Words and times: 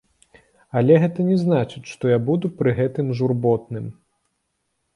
Але 0.79 0.93
гэта 1.03 1.25
не 1.27 1.37
значыць, 1.43 1.83
што 1.91 2.11
я 2.13 2.19
буду 2.31 2.51
пры 2.63 2.73
гэтым 2.81 3.13
журботным! 3.19 3.85